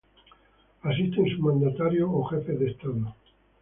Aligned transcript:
Asisten 0.81 1.29
sus 1.29 1.39
mandatarios 1.41 2.09
o 2.11 2.23
jefes 2.25 2.59
de 2.59 2.71
estados. 2.71 3.13